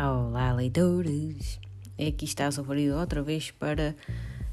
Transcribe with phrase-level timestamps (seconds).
[0.00, 1.58] Olá, leitores!
[1.98, 3.96] Aqui está a Sofarido outra vez para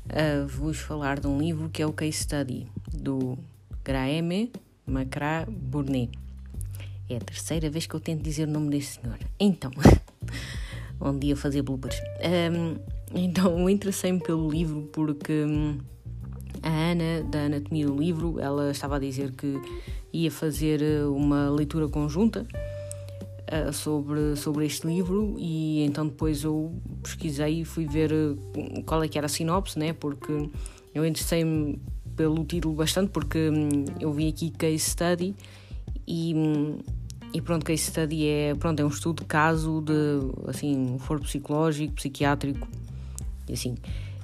[0.08, 3.38] uh, vos falar de um livro que é o Case Study, do
[3.84, 4.52] Graeme
[4.88, 6.10] Macra Burnet.
[7.08, 9.19] É a terceira vez que eu tento dizer o nome deste senhor.
[9.40, 9.69] Então,
[11.00, 12.01] um dia fazer bloopers.
[12.51, 12.79] Um,
[13.14, 15.77] então, interessei-me pelo livro porque hum,
[16.64, 19.62] a Ana, da Anatomia do Livro, ela estava a dizer que
[20.12, 22.48] ia fazer uh, uma leitura conjunta
[23.52, 29.03] uh, sobre, sobre este livro e então depois eu pesquisei e fui ver uh, qual
[29.03, 29.94] é que era a sinopse, né?
[29.94, 30.31] porque
[30.94, 31.81] eu interessei-me
[32.16, 35.36] pelo título bastante porque um, eu vi aqui Case Study
[36.08, 36.77] e, um,
[37.34, 41.22] e pronto, Case Study é, pronto, é um estudo de caso de assim, um foro
[41.22, 42.67] psicológico, psiquiátrico
[43.48, 43.75] e assim.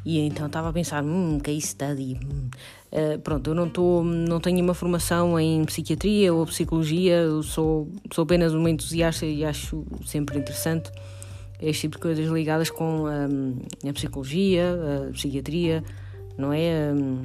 [0.03, 2.19] E então estava a pensar, hum, case study.
[2.23, 2.49] Hum.
[2.91, 8.23] Uh, pronto, eu não, tô, não tenho uma formação em psiquiatria ou psicologia, sou, sou
[8.23, 10.91] apenas uma entusiasta e acho sempre interessante
[11.61, 13.55] este tipo de coisas ligadas com um,
[13.87, 15.83] a psicologia, a psiquiatria,
[16.37, 16.91] não é?
[16.91, 17.21] Um,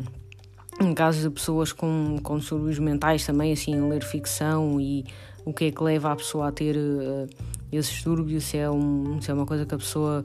[0.81, 5.05] em casos de pessoas com, com distúrbios mentais também, assim, ler ficção e
[5.45, 7.27] o que é que leva a pessoa a ter uh,
[7.73, 10.25] esses distúrbios, se é, um, se é uma coisa que a pessoa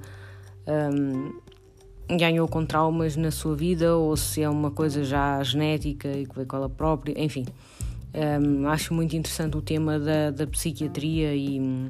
[0.67, 1.33] um,
[2.17, 6.35] ganhou com traumas na sua vida ou se é uma coisa já genética e que
[6.35, 7.45] veio com ela própria, enfim.
[8.13, 11.89] Um, acho muito interessante o tema da, da psiquiatria e um,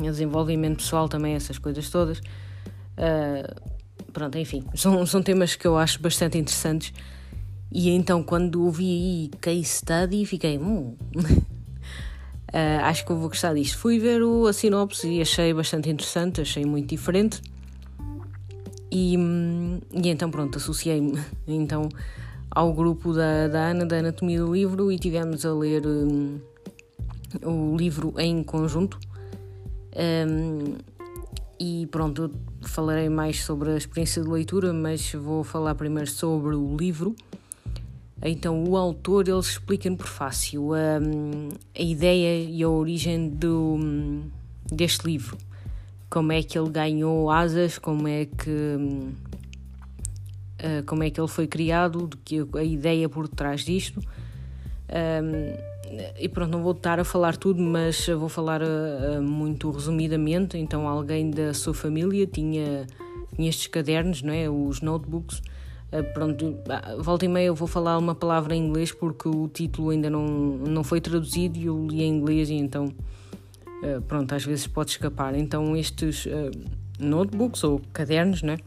[0.00, 2.18] desenvolvimento pessoal também, essas coisas todas.
[2.18, 3.70] Uh,
[4.12, 6.92] pronto, enfim, são, são temas que eu acho bastante interessantes.
[7.72, 13.54] E então, quando ouvi aí case study, fiquei, hum, uh, acho que eu vou gostar
[13.54, 13.78] disto.
[13.78, 17.40] Fui ver o, a sinopse e achei bastante interessante, achei muito diferente.
[18.90, 19.14] E,
[19.92, 21.88] e então pronto, associei-me então
[22.50, 26.40] ao grupo da, da Ana, da Anatomia do Livro, e tivemos a ler um,
[27.44, 28.98] o livro em conjunto.
[29.94, 30.74] Um,
[31.60, 32.30] e pronto,
[32.62, 37.14] falarei mais sobre a experiência de leitura, mas vou falar primeiro sobre o livro.
[38.22, 41.48] Então, o autor ele explica no prefácio um,
[41.78, 43.78] a ideia e a origem do,
[44.72, 45.38] deste livro
[46.10, 48.50] como é que ele ganhou asas, como é que
[50.60, 54.00] uh, como é que ele foi criado, de que a ideia por trás disto.
[54.90, 55.70] Um,
[56.18, 60.58] e pronto, não vou estar a falar tudo, mas vou falar uh, muito resumidamente.
[60.58, 62.86] Então, alguém da sua família tinha,
[63.34, 64.48] tinha estes cadernos, não é?
[64.50, 65.38] os notebooks.
[65.92, 66.56] Uh, pronto,
[66.98, 70.26] volta e meia eu vou falar uma palavra em inglês porque o título ainda não,
[70.26, 72.92] não foi traduzido e eu li em inglês e então
[73.82, 75.34] uh, pronto, às vezes pode escapar.
[75.34, 76.50] Então estes uh,
[76.98, 78.58] notebooks ou cadernos, né?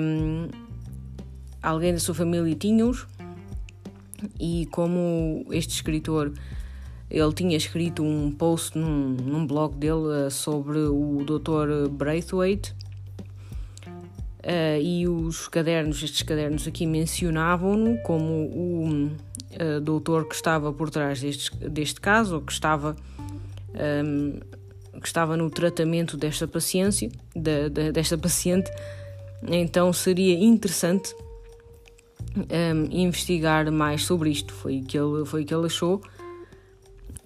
[0.00, 0.48] Um,
[1.62, 3.06] alguém da sua família tinha-os
[4.38, 6.32] e como este escritor
[7.10, 11.88] ele tinha escrito um post num, num blog dele uh, sobre o Dr.
[11.90, 12.74] Braithwaite
[14.44, 20.90] uh, e os cadernos, estes cadernos aqui mencionavam-no como o uh, doutor que estava por
[20.90, 22.96] trás deste, deste caso, que estava
[24.04, 24.38] um,
[25.00, 28.70] que estava no tratamento desta paciência, de, de, desta paciente,
[29.46, 31.14] então seria interessante
[32.36, 34.52] um, investigar mais sobre isto.
[34.52, 36.00] Foi o que ele, foi que ele achou.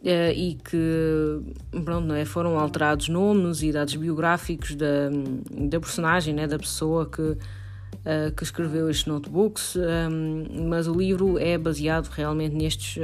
[0.03, 1.43] Uh, e que
[1.85, 2.25] pronto, não é?
[2.25, 5.11] foram alterados nomes e dados biográficos da,
[5.51, 6.47] da personagem, né?
[6.47, 7.37] da pessoa que, uh,
[8.35, 12.97] que escreveu estes notebooks, um, mas o livro é baseado realmente nestes.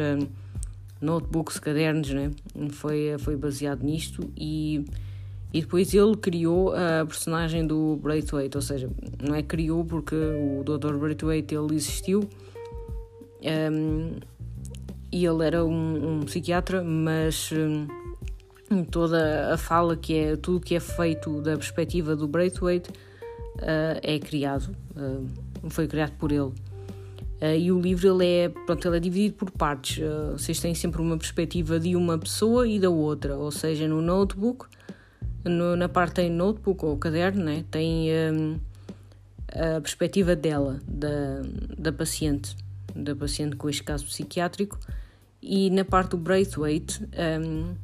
[1.00, 2.30] Notebooks, cadernos, né?
[2.70, 4.84] foi, foi baseado nisto e,
[5.52, 8.88] e depois ele criou a personagem do Braithwaite, ou seja,
[9.22, 10.94] não é criou porque o Dr.
[10.94, 12.28] Braithwaite ele existiu
[13.42, 14.18] um,
[15.12, 20.74] e ele era um, um psiquiatra, mas um, toda a fala que é tudo que
[20.74, 26.52] é feito da perspectiva do Braithwaite uh, é criado, uh, foi criado por ele.
[27.40, 29.98] Uh, e o livro ele é, pronto, ele é dividido por partes.
[29.98, 34.00] Uh, vocês têm sempre uma perspectiva de uma pessoa e da outra, ou seja, no
[34.00, 34.66] notebook,
[35.44, 38.58] no, na parte tem notebook ou caderno, né, tem um,
[39.52, 41.42] a perspectiva dela, da,
[41.78, 42.56] da paciente,
[42.94, 44.78] da paciente com este caso psiquiátrico,
[45.40, 47.06] e na parte do Braithwaite
[47.40, 47.74] um,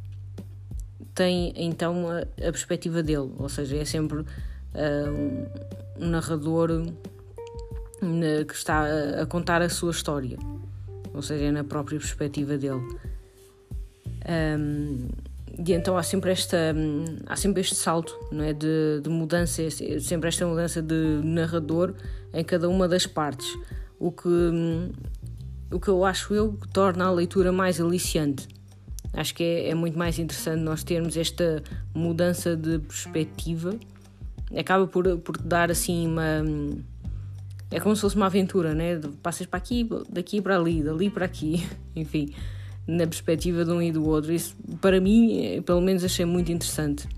[1.15, 4.27] tem então a, a, perspectiva dele, ou seja, é sempre uh,
[6.01, 6.87] um narrador
[8.47, 8.85] que está
[9.21, 10.39] a contar a sua história,
[11.13, 12.83] ou seja, é na própria perspectiva dele.
[14.29, 15.09] Um,
[15.67, 16.57] e então há sempre esta
[17.27, 19.69] há sempre este salto não é de, de mudança
[20.01, 21.95] sempre esta mudança de narrador
[22.33, 23.47] em cada uma das partes
[23.99, 24.29] o que
[25.71, 28.49] o que eu acho eu que torna a leitura mais aliciante
[29.13, 31.63] Acho que é, é muito mais interessante nós termos esta
[31.95, 33.75] mudança de perspectiva.
[34.57, 36.43] Acaba por, por dar assim uma.
[37.73, 39.01] É como se fosse uma aventura, né?
[39.23, 41.67] Passas para aqui, daqui para ali, dali para aqui,
[41.97, 42.35] enfim,
[42.87, 44.33] na perspectiva de um e do outro.
[44.33, 47.09] Isso, para mim, é, pelo menos, achei muito interessante.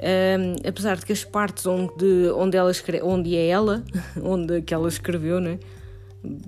[0.00, 3.84] Um, apesar de que as partes onde, onde, ela escreve, onde é ela,
[4.22, 5.58] onde que ela escreveu, né?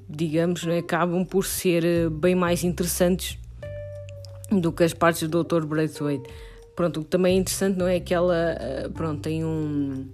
[0.09, 0.79] digamos, né?
[0.79, 3.39] acabam por ser eh, bem mais interessantes
[4.51, 5.65] do que as partes do Dr.
[5.67, 6.29] Braithwaite.
[6.75, 10.07] Pronto, o que também é interessante não é que ela, eh, pronto, tem um...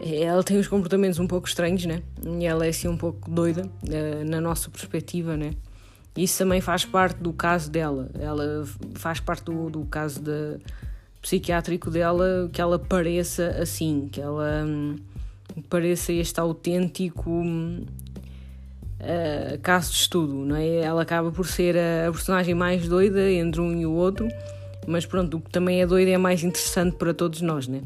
[0.00, 2.02] Ela tem uns comportamentos um pouco estranhos, né?
[2.24, 5.50] E ela é assim um pouco doida, eh, na nossa perspectiva, né?
[6.16, 8.10] Isso também faz parte do caso dela.
[8.18, 10.58] Ela faz parte do, do caso de,
[11.20, 14.96] psiquiátrico dela, que ela pareça assim, que ela hum,
[15.68, 17.84] pareça este autêntico hum,
[19.00, 20.76] uh, caso de estudo, não é?
[20.76, 24.26] Ela acaba por ser a, a, personagem mais doida entre um e o outro,
[24.86, 27.82] mas pronto, o que também é doido é mais interessante para todos nós, né?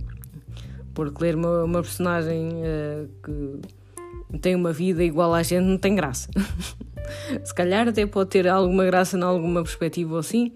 [0.95, 5.95] Porque ler uma, uma personagem uh, que tem uma vida igual à gente não tem
[5.95, 6.31] graça.
[7.45, 10.53] Se calhar até pode ter alguma graça em alguma perspectiva ou assim,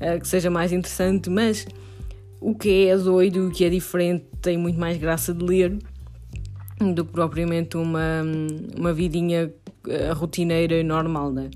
[0.00, 1.66] uh, que seja mais interessante, mas
[2.40, 5.78] o que é doido o que é diferente tem muito mais graça de ler
[6.78, 8.22] do que propriamente uma,
[8.76, 9.50] uma vidinha
[9.88, 11.50] eh, rotineira e normal, né?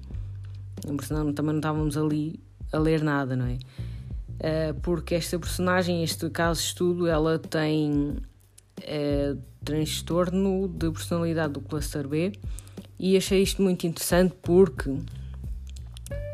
[0.81, 2.41] Porque senão também não estávamos ali
[2.73, 3.59] a ler nada, não é?
[4.39, 8.17] Uh, porque esta personagem, este caso estudo, ela tem
[8.79, 12.33] uh, transtorno de personalidade do cluster B.
[12.99, 14.97] E achei isto muito interessante porque,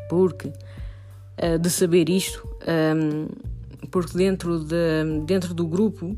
[0.07, 2.47] porque uh, de saber isto,
[2.95, 3.27] um,
[3.89, 6.15] porque dentro, de, dentro do grupo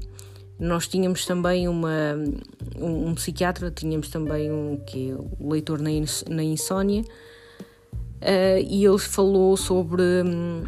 [0.59, 2.15] nós tínhamos também uma,
[2.77, 5.89] um, um psiquiatra, tínhamos também um que é o leitor na,
[6.29, 7.03] na insónia,
[8.67, 10.63] e ele falou sobre um,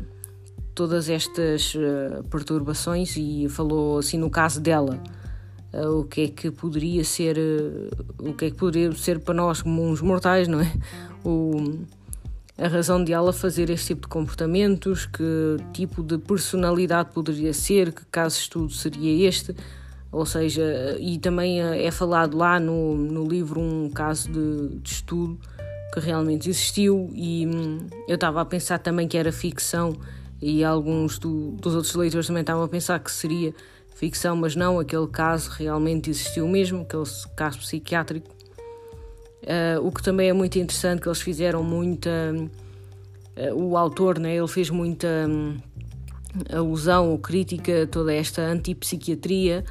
[0.80, 4.98] todas estas uh, perturbações e falou assim no caso dela.
[5.74, 7.38] Uh, o que é que poderia ser
[8.18, 10.72] o que é que poderia ser para nós como uns mortais não é
[11.22, 11.80] o,
[12.58, 17.92] a razão de ela fazer este tipo de comportamentos que tipo de personalidade poderia ser
[17.92, 19.54] que caso de estudo seria este
[20.14, 25.38] ou seja, e também é falado lá no, no livro um caso de, de estudo
[25.94, 29.96] que realmente existiu e hum, eu estava a pensar também que era ficção
[30.42, 33.54] e alguns do, dos outros leitores também estavam a pensar que seria
[33.96, 37.04] ficção, mas não, aquele caso realmente existiu mesmo, aquele
[37.36, 38.30] caso psiquiátrico.
[39.44, 42.10] Uh, o que também é muito interessante que eles fizeram muita
[43.38, 45.58] uh, o autor, né, ele fez muita um,
[46.54, 49.64] alusão ou crítica a toda esta antipsiquiatria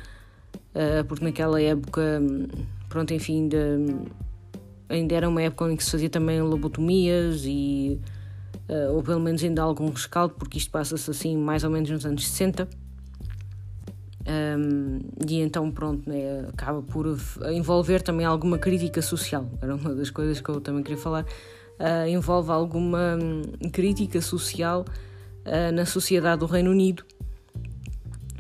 [0.75, 2.21] uh, porque naquela época,
[2.89, 3.57] pronto, enfim, de,
[4.89, 8.01] ainda era uma época em que se fazia também lobotomias e,
[8.69, 12.07] uh, ou pelo menos ainda algum rescaldo, porque isto passa-se assim mais ou menos nos
[12.07, 12.69] anos 60.
[14.29, 17.07] Um, e então, pronto, né, acaba por
[17.51, 19.51] envolver também alguma crítica social.
[19.63, 21.25] Era uma das coisas que eu também queria falar.
[21.81, 23.43] Uh, envolve alguma hum,
[23.73, 24.85] crítica social
[25.47, 27.05] uh, na sociedade do Reino Unido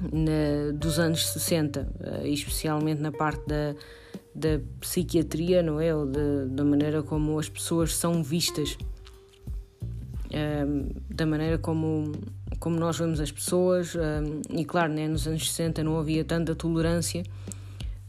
[0.03, 3.75] na, dos anos 60, eh, especialmente na parte da,
[4.35, 5.95] da psiquiatria, não é?
[5.95, 8.77] Ou da maneira como as pessoas são vistas,
[10.31, 12.12] ehm, da maneira como,
[12.59, 13.95] como nós vemos as pessoas.
[13.95, 17.23] Ehm, e claro, né, nos anos 60 não havia tanta tolerância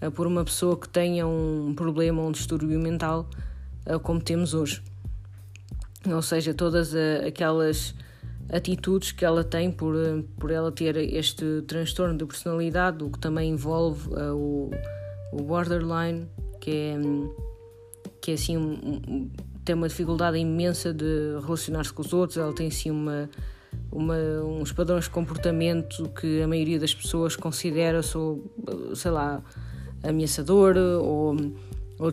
[0.02, 3.30] uh, por uma pessoa que tenha um problema ou um distúrbio mental
[3.86, 4.82] uh, como temos hoje.
[6.06, 7.94] Ou seja, todas uh, aquelas
[8.52, 13.20] atitudes que ela tem por, eh, por ela ter este transtorno de personalidade, o que
[13.20, 14.72] também envolve o,
[15.32, 16.28] o borderline,
[16.60, 16.98] que é,
[18.20, 19.30] que é assim
[19.70, 23.30] tem uma dificuldade imensa de relacionar-se com os outros, ela tem assim uma,
[23.92, 28.52] uma, uns padrões de comportamento que a maioria das pessoas considera, sou,
[28.96, 29.44] sei lá,
[30.02, 31.36] ameaçador ou,
[32.00, 32.12] ou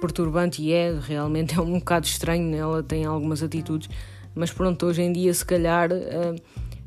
[0.00, 2.58] perturbante e é, realmente é um bocado estranho, né?
[2.58, 3.88] ela tem algumas atitudes
[4.32, 6.36] mas pronto, hoje em dia se calhar uh,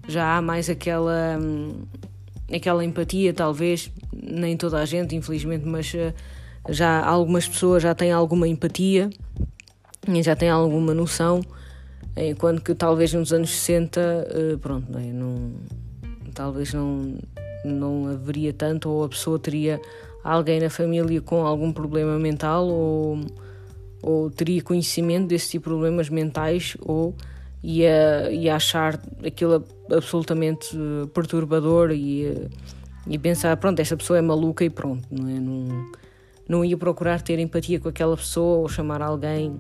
[0.08, 1.84] já há mais aquela, um,
[2.54, 6.14] aquela empatia, talvez, nem toda a gente, infelizmente, mas uh,
[6.70, 9.10] já algumas pessoas já têm alguma empatia,
[10.24, 11.42] já têm alguma noção,
[12.16, 15.52] enquanto que talvez nos anos 60, uh, eh, pronto, não, não,
[16.34, 17.16] talvez não,
[17.64, 19.80] não haveria tanto, ou a pessoa teria
[20.24, 23.20] alguém na família com algum problema mental, ou,
[24.02, 27.16] ou teria conhecimento desse tipo de problemas mentais, ou
[27.64, 30.78] e a, e a achar aquilo absolutamente
[31.14, 32.48] perturbador e,
[33.08, 35.40] e pensar, pronto, esta pessoa é maluca e pronto, não é?
[35.40, 35.92] Não,
[36.48, 39.60] não ia procurar ter empatia com aquela pessoa ou chamar alguém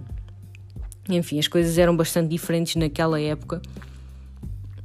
[1.09, 3.61] enfim, as coisas eram bastante diferentes naquela época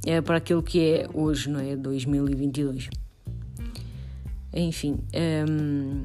[0.05, 1.75] é, para aquilo que é hoje, não é?
[1.75, 2.89] 2022.
[4.53, 4.99] Enfim,
[5.49, 6.03] um,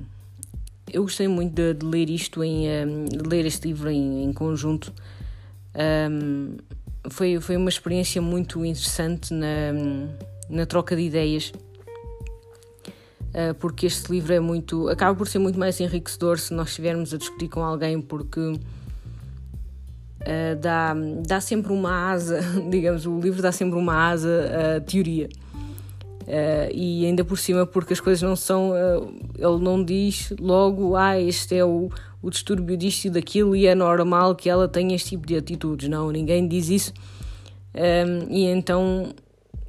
[0.90, 4.32] eu gostei muito de, de ler isto, em, um, de ler este livro em, em
[4.32, 4.92] conjunto.
[6.10, 6.56] Um,
[7.10, 9.72] foi, foi uma experiência muito interessante na,
[10.48, 11.52] na troca de ideias,
[13.34, 14.88] uh, porque este livro é muito.
[14.88, 18.58] acaba por ser muito mais enriquecedor se nós estivermos a discutir com alguém, porque
[20.22, 20.94] uh, dá,
[21.26, 25.28] dá sempre uma asa, digamos, o livro dá sempre uma asa à teoria.
[26.28, 30.94] Uh, e ainda por cima porque as coisas não são uh, ele não diz logo
[30.94, 31.88] ah este é o,
[32.20, 35.88] o distúrbio disto e daquilo e é normal que ela tenha este tipo de atitudes.
[35.88, 36.92] Não ninguém diz isso.
[37.74, 39.14] Um, ehm, e então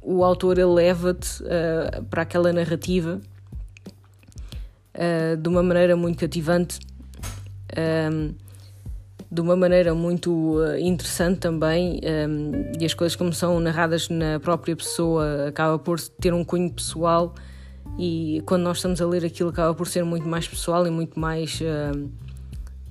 [0.02, 3.20] o autor leva-te uh, para aquela narrativa
[5.40, 6.78] de uma maneira muito cativante.
[7.74, 8.34] Um, ehm,
[9.30, 14.40] de uma maneira muito uh, interessante também, ehm, e as coisas como são narradas na
[14.40, 17.34] própria pessoa acaba por ter um cunho pessoal
[17.98, 21.18] e quando nós estamos a ler aquilo acaba por ser muito mais pessoal e muito
[21.18, 22.10] mais uh,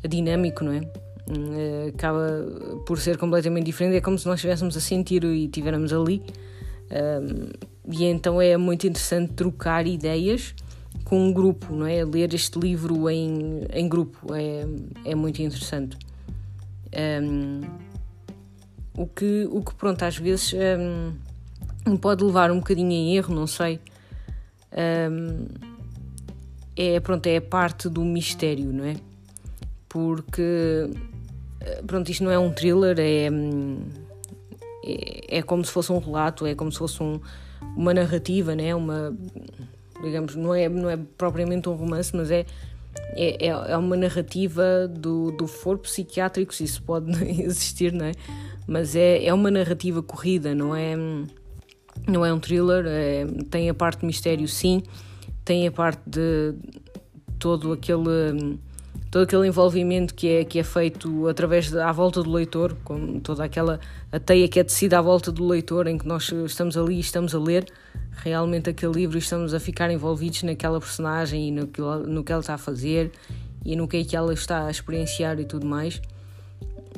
[0.07, 0.79] dinâmico, não é?
[0.79, 2.45] Uh, acaba
[2.85, 6.23] por ser completamente diferente, é como se nós estivéssemos a sentir e estivéssemos ali.
[6.91, 7.49] Um,
[7.91, 10.55] e então é muito interessante trocar ideias
[11.03, 12.03] com um grupo, não é?
[12.03, 14.65] Ler este livro em, em grupo é,
[15.05, 15.97] é muito interessante.
[16.95, 17.61] Um,
[18.95, 20.53] o, que, o que, pronto, às vezes
[21.87, 23.79] um, pode levar um bocadinho em erro, não sei.
[24.71, 25.45] Um,
[26.75, 28.95] é, pronto, é parte do mistério, não é?
[29.87, 30.89] Porque,
[31.85, 33.27] pronto, isto não é um thriller, é,
[34.85, 37.19] é, é como se fosse um relato, é como se fosse um,
[37.75, 38.73] uma narrativa, né?
[38.73, 39.15] Uma,
[40.01, 42.45] digamos, não é, não é propriamente um romance, mas é
[43.15, 47.11] é, é, é uma narrativa do, do foro psiquiátrico, se isso pode
[47.41, 48.11] existir, não é?
[48.67, 50.95] Mas é, é uma narrativa corrida, não é,
[52.07, 54.83] não é um thriller, é, tem a parte de mistério, sim,
[55.43, 56.53] tem a parte de
[57.39, 58.59] todo aquele
[59.11, 63.43] todo aquele envolvimento que é, que é feito através da volta do leitor, com toda
[63.43, 63.79] aquela
[64.11, 66.99] a teia que é tecida à volta do leitor, em que nós estamos ali e
[66.99, 67.65] estamos a ler
[68.17, 72.31] realmente aquele livro e estamos a ficar envolvidos naquela personagem e no que, no que
[72.31, 73.11] ela está a fazer
[73.65, 76.01] e no que é que ela está a experienciar e tudo mais.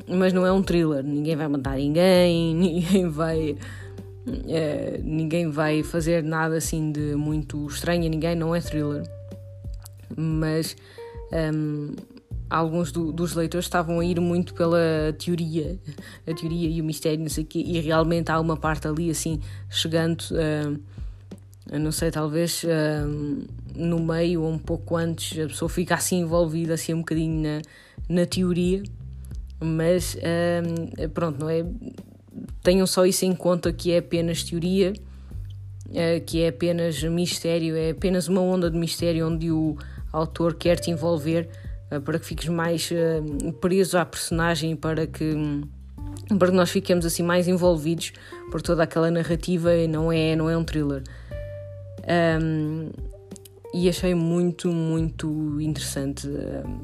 [0.06, 3.56] Mas não é um thriller, ninguém vai matar ninguém, ninguém vai.
[4.48, 9.02] É, ninguém vai fazer nada assim de muito estranho ninguém, não é thriller.
[10.16, 10.76] Mas
[11.32, 11.94] um,
[12.48, 15.78] alguns do, dos leitores estavam a ir muito pela teoria,
[16.26, 19.40] a teoria e o mistério, não sei quê, e realmente há uma parte ali assim,
[19.70, 20.22] chegando.
[20.32, 20.80] Uh,
[21.70, 26.74] não sei, talvez uh, no meio ou um pouco antes a pessoa fica assim envolvida
[26.74, 27.62] assim um bocadinho na,
[28.08, 28.82] na teoria,
[29.60, 31.64] mas uh, pronto, não é?
[32.62, 37.90] Tenham só isso em conta que é apenas teoria, uh, que é apenas mistério, é
[37.90, 39.76] apenas uma onda de mistério onde o
[40.12, 41.48] autor quer te envolver
[42.04, 42.90] para que fiques mais
[43.60, 45.34] preso à personagem para que
[46.38, 48.12] para que nós fiquemos assim mais envolvidos
[48.50, 51.02] por toda aquela narrativa e não é não é um thriller
[52.08, 52.90] um,
[53.72, 56.28] e achei muito, muito interessante.
[56.28, 56.82] Um,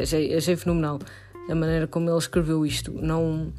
[0.00, 0.98] achei, achei fenomenal
[1.50, 2.92] a maneira como ele escreveu isto.
[2.92, 3.52] Não,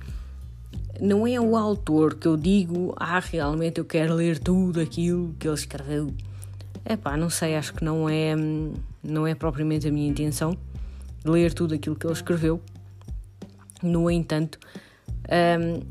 [1.00, 5.48] não é o autor que eu digo, ah, realmente eu quero ler tudo aquilo que
[5.48, 6.14] ele escreveu.
[6.86, 8.36] É pá, não sei, acho que não é,
[9.04, 10.58] não é propriamente a minha intenção
[11.26, 12.62] ler tudo aquilo que ele escreveu.
[13.82, 14.60] No entanto,
[15.60, 15.82] um,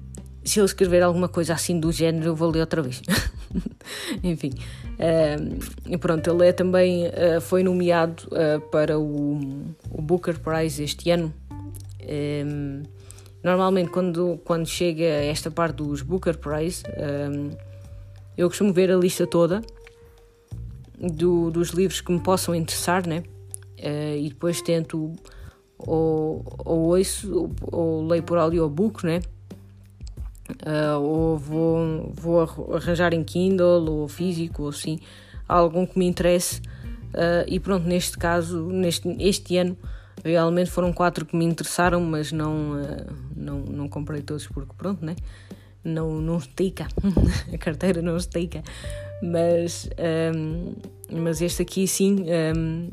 [0.44, 3.02] se ele escrever alguma coisa assim do género, eu vou ler outra vez.
[4.23, 4.50] Enfim,
[4.94, 9.38] uh, pronto, ele é também uh, foi nomeado uh, para o,
[9.90, 11.32] o, Booker Prize este ano.
[12.02, 12.82] Um,
[13.42, 17.50] normalmente, quando, quando chega esta parte dos Booker Prize, um,
[18.37, 19.62] eu costumo ver a lista toda
[21.00, 23.22] do, dos livros que me possam interessar, né?
[23.80, 25.14] e depois tento
[25.78, 29.20] ou, ou ouço ou leio por audiobook, né?
[30.66, 34.98] uh, ou vou, vou arranjar em Kindle ou físico ou assim,
[35.48, 36.60] algum que me interesse.
[37.08, 39.76] Uh, e pronto, neste caso, neste este ano,
[40.24, 45.04] realmente foram quatro que me interessaram, mas não, uh, não, não comprei todos porque pronto,
[45.04, 45.16] né?
[45.82, 46.86] Não, não estica,
[47.52, 48.62] a carteira não estica.
[49.22, 49.88] Mas,
[50.37, 50.75] um,
[51.10, 52.25] mas este aqui sim
[52.56, 52.90] um,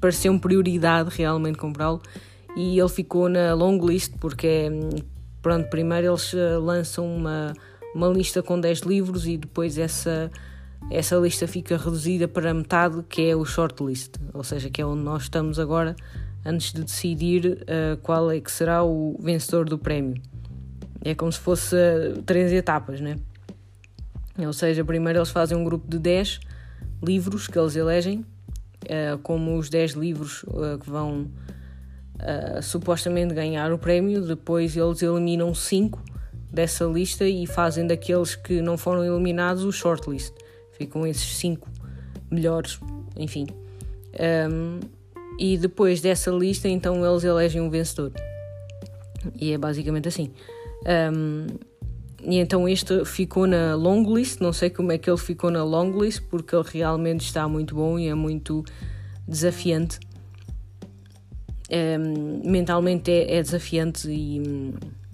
[0.00, 2.02] pareceu-me prioridade realmente comprá-lo
[2.54, 4.70] e ele ficou na long list porque é
[5.46, 7.52] Pronto, primeiro eles eh, lançam uma,
[7.94, 10.28] uma lista com 10 livros e depois essa,
[10.90, 15.02] essa lista fica reduzida para metade, que é o shortlist, ou seja, que é onde
[15.02, 15.94] nós estamos agora
[16.44, 20.20] antes de decidir uh, qual é que será o vencedor do prémio.
[21.04, 23.14] É como se fosse uh, três etapas, né?
[24.38, 26.40] Ou seja, primeiro eles fazem um grupo de 10
[27.02, 28.20] livros que eles elegem,
[28.84, 30.44] uh, como os 10 livros
[30.82, 31.30] que vão
[32.62, 36.02] supostamente ganhar o prémio, depois eles eliminam 5
[36.50, 40.32] dessa lista e fazem daqueles que não foram eliminados o shortlist.
[40.72, 41.68] Ficam esses 5
[42.30, 42.80] melhores,
[43.16, 43.46] enfim.
[44.50, 44.80] Um,
[45.38, 48.12] e depois dessa lista, então eles elegem um vencedor.
[49.38, 50.32] E é basicamente assim.
[51.12, 51.46] Um,
[52.28, 55.62] e então este ficou na long list, não sei como é que ele ficou na
[55.62, 58.64] long list, porque ele realmente está muito bom e é muito
[59.28, 60.00] desafiante.
[61.70, 64.42] Um, mentalmente é, é desafiante e,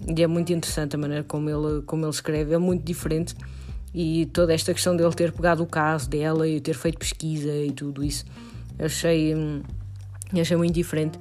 [0.07, 3.35] e, é muito interessante a maneira como ele, como ele escreve, é muito diferente.
[3.93, 7.71] E toda esta questão dele ter pegado o caso dela e ter feito pesquisa e
[7.71, 8.25] tudo isso,
[8.79, 9.35] achei.
[9.35, 9.61] Hum,
[10.35, 11.19] achei muito diferente.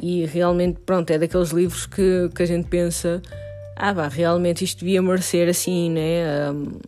[0.00, 3.20] E realmente, pronto, é daqueles livros que, que a gente pensa:
[3.84, 6.50] ah, vá, realmente isto devia merecer assim, né?
[6.52, 6.78] Um,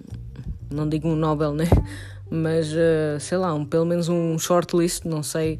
[0.71, 1.65] não digo um Nobel, né?
[2.31, 5.59] Mas uh, sei lá, um, pelo menos um shortlist, não sei.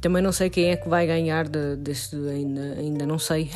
[0.00, 3.50] Também não sei quem é que vai ganhar de, deste, ainda, ainda não sei.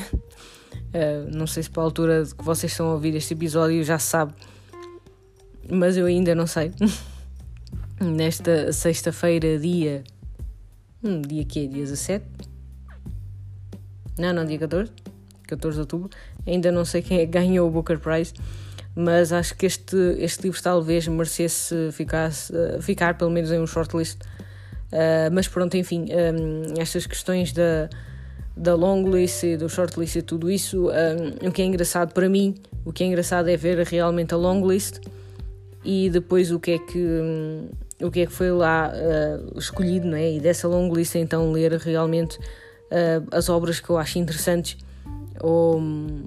[0.73, 4.00] Uh, não sei se para a altura que vocês estão a ouvir este episódio já
[4.00, 4.35] sabe,
[5.70, 6.73] mas eu ainda não sei.
[8.00, 10.02] Nesta sexta-feira, dia
[11.04, 11.66] Hum, dia que é?
[11.66, 12.26] Dia 17?
[14.18, 14.92] Não, não, dia 14.
[15.47, 16.11] 14 de outubro.
[16.47, 18.32] Ainda não sei quem é ganhou o Booker Prize,
[18.94, 22.30] mas acho que este, este livro talvez merecesse ficar,
[22.80, 24.20] ficar pelo menos em um shortlist.
[24.92, 27.88] Uh, mas pronto, enfim, um, estas questões da,
[28.56, 32.28] da long list e do shortlist e tudo isso, um, o que é engraçado para
[32.28, 34.99] mim, o que é engraçado é ver realmente a long list
[35.85, 36.99] e depois o que é que.
[36.99, 37.68] Um,
[38.02, 40.32] o que é que foi lá uh, escolhido, não é?
[40.32, 44.78] E dessa longa lista então ler realmente uh, as obras que eu acho interessantes
[45.42, 45.80] ou,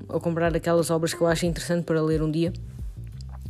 [0.09, 2.51] ou comprar aquelas obras que eu acho interessante para ler um dia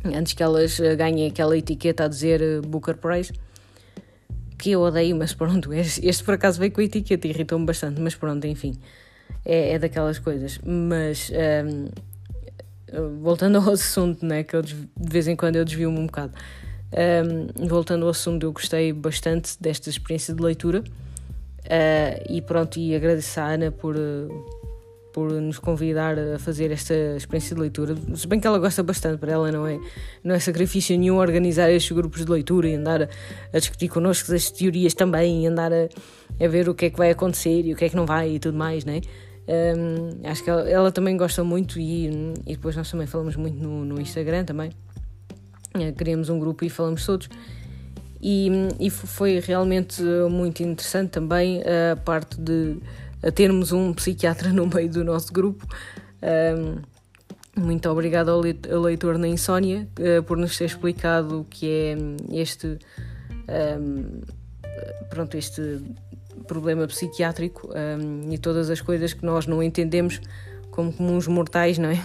[0.04, 3.32] antes que elas uh, ganhem aquela etiqueta a dizer Booker Prize
[4.58, 8.14] que eu odeio, mas pronto, este, por acaso veio com a etiqueta, irritou-me bastante, mas
[8.14, 8.74] pronto, enfim,
[9.44, 10.58] é, é daquelas coisas.
[10.64, 11.30] Mas
[11.70, 11.88] um,
[13.20, 16.32] voltando ao assunto, né, que eu de vez em quando eu desvio-me um bocado.
[16.92, 22.94] Um, voltando ao assunto, eu gostei bastante desta experiência de leitura uh, e pronto, e
[22.94, 23.96] agradeço à Ana por,
[25.14, 27.94] por nos convidar a fazer esta experiência de leitura.
[28.16, 29.78] Se bem que ela gosta bastante, para ela não é,
[30.24, 33.08] não é sacrifício nenhum organizar estes grupos de leitura e andar a,
[33.52, 35.88] a discutir connosco as teorias também e andar a,
[36.44, 38.32] a, ver o que é que vai acontecer e o que é que não vai
[38.32, 39.02] e tudo mais, né?
[39.46, 42.08] Um, acho que ela, ela, também gosta muito e,
[42.44, 44.72] e depois nós também falamos muito no, no Instagram também.
[45.78, 47.28] Eh, criamos um grupo e falamos todos.
[48.20, 48.48] E,
[48.80, 52.78] e foi realmente muito interessante também a parte de
[53.24, 55.66] a termos um psiquiatra no meio do nosso grupo.
[56.22, 56.82] Um,
[57.56, 61.96] muito obrigado ao leitor na Insónia uh, por nos ter explicado o que é
[62.32, 62.78] este,
[63.78, 64.20] um,
[65.08, 65.80] pronto, este
[66.46, 70.20] problema psiquiátrico um, e todas as coisas que nós não entendemos
[70.70, 72.02] como comuns mortais, não é?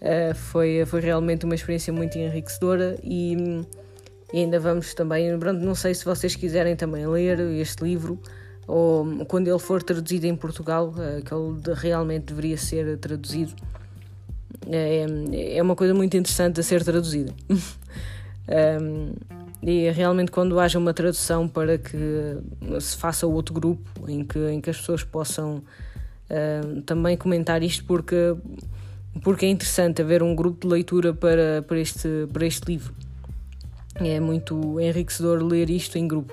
[0.00, 3.64] Uh, foi, foi realmente uma experiência muito enriquecedora e,
[4.32, 5.36] e ainda vamos também.
[5.36, 8.20] Não sei se vocês quiserem também ler este livro
[8.70, 13.52] ou quando ele for traduzido em Portugal, uh, que ele realmente deveria ser traduzido.
[14.68, 17.32] É, é uma coisa muito interessante a ser traduzida.
[18.80, 19.12] um,
[19.62, 21.96] e realmente, quando haja uma tradução para que
[22.80, 27.84] se faça outro grupo em que, em que as pessoas possam uh, também comentar isto,
[27.84, 28.36] porque
[29.22, 32.94] porque é interessante haver um grupo de leitura para, para, este, para este livro.
[33.96, 36.32] É muito enriquecedor ler isto em grupo.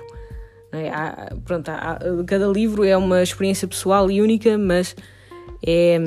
[0.72, 0.90] É?
[0.90, 4.94] Há, pronto, há, cada livro é uma experiência pessoal e única, mas
[5.66, 5.98] é,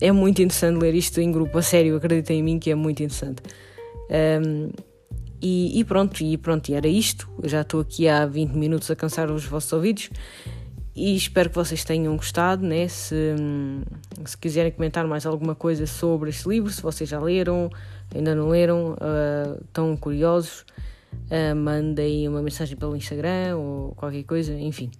[0.00, 1.58] é muito interessante ler isto em grupo.
[1.58, 3.42] A sério, acreditem em mim que é muito interessante.
[4.10, 4.70] Um,
[5.40, 7.28] e, e, pronto, e pronto, era isto.
[7.42, 10.10] Eu já estou aqui há 20 minutos a cansar os vossos ouvidos
[10.94, 12.86] e espero que vocês tenham gostado, né?
[12.86, 13.34] Se,
[14.24, 17.70] se quiserem comentar mais alguma coisa sobre este livro, se vocês já leram,
[18.14, 20.64] ainda não leram, uh, estão curiosos,
[21.30, 24.90] uh, mandem uma mensagem pelo Instagram ou qualquer coisa, enfim.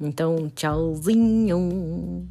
[0.00, 2.28] Então, tchauzinho!